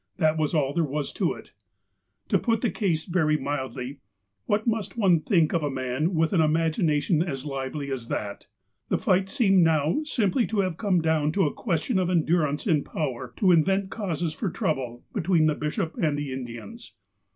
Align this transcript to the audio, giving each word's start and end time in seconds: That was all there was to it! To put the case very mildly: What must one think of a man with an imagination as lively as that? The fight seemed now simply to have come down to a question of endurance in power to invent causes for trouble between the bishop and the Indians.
That 0.17 0.35
was 0.35 0.55
all 0.55 0.73
there 0.73 0.83
was 0.83 1.13
to 1.13 1.33
it! 1.33 1.53
To 2.29 2.39
put 2.39 2.61
the 2.61 2.71
case 2.71 3.05
very 3.05 3.37
mildly: 3.37 3.99
What 4.47 4.65
must 4.65 4.97
one 4.97 5.19
think 5.19 5.53
of 5.53 5.61
a 5.61 5.69
man 5.69 6.15
with 6.15 6.33
an 6.33 6.41
imagination 6.41 7.21
as 7.21 7.45
lively 7.45 7.91
as 7.91 8.07
that? 8.07 8.47
The 8.89 8.97
fight 8.97 9.29
seemed 9.29 9.63
now 9.63 9.99
simply 10.03 10.47
to 10.47 10.61
have 10.61 10.77
come 10.77 11.01
down 11.03 11.31
to 11.33 11.45
a 11.45 11.53
question 11.53 11.99
of 11.99 12.09
endurance 12.09 12.65
in 12.65 12.83
power 12.83 13.31
to 13.35 13.51
invent 13.51 13.91
causes 13.91 14.33
for 14.33 14.49
trouble 14.49 15.03
between 15.13 15.45
the 15.45 15.53
bishop 15.53 15.95
and 16.01 16.17
the 16.17 16.33
Indians. 16.33 16.95